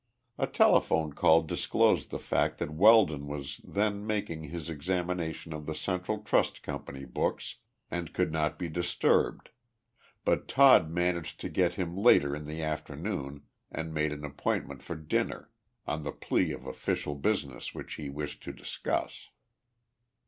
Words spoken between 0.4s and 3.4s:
telephone call disclosed the fact that Weldon